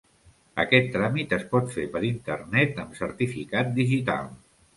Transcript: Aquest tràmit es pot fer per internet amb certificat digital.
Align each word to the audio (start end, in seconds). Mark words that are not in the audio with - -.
Aquest 0.61 0.87
tràmit 0.95 1.35
es 1.37 1.45
pot 1.51 1.69
fer 1.75 1.85
per 1.97 2.01
internet 2.07 2.81
amb 2.85 2.97
certificat 3.01 3.71
digital. 3.79 4.35